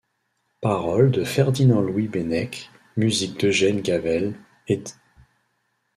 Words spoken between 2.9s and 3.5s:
musique